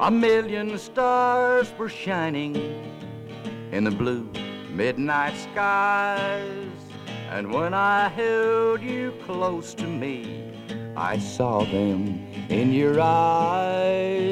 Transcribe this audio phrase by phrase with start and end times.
[0.00, 2.54] A million stars were shining
[3.72, 4.30] in the blue
[4.70, 6.70] midnight skies.
[7.30, 10.54] And when I held you close to me,
[10.96, 14.28] I saw them in your eyes.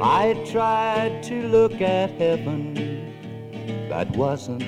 [0.00, 2.74] I tried to look at heaven,
[3.90, 4.64] that wasn't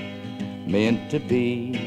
[0.69, 1.81] meant to be.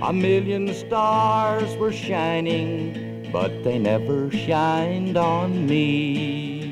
[0.00, 6.68] A million stars were shining, but they never shined on me.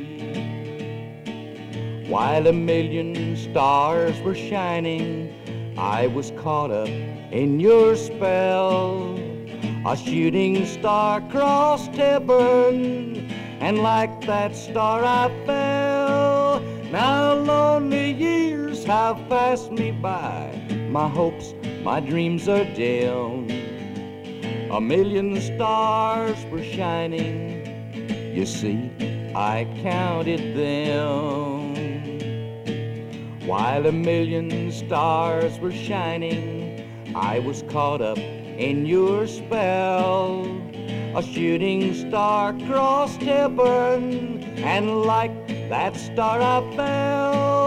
[2.06, 5.33] While a million stars were shining,
[5.78, 6.88] I was caught up
[7.33, 9.19] in your spell.
[9.86, 13.30] A shooting star crossed heaven,
[13.61, 16.61] and like that star I fell.
[16.91, 20.52] Now lonely years have passed me by.
[20.91, 23.59] My hopes, my dreams are dim.
[24.70, 27.66] A million stars were shining.
[28.32, 28.88] You see,
[29.34, 31.74] I counted them.
[33.44, 40.44] While a million stars were shining, I was caught up in your spell.
[41.16, 47.59] A shooting star crossed heaven, and like that star I fell.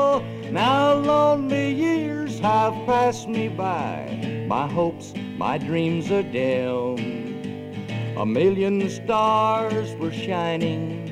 [0.53, 4.45] Now lonely years have passed me by.
[4.47, 8.13] My hopes, my dreams are dim.
[8.15, 11.09] A million stars were shining.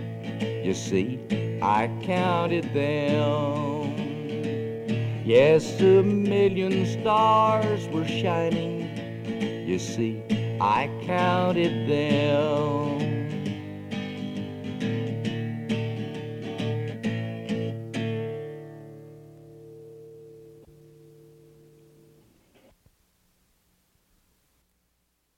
[0.63, 1.19] You see,
[1.59, 3.95] I counted them.
[5.25, 8.91] Yes, a million stars were shining.
[9.67, 10.21] You see,
[10.61, 13.20] I counted them.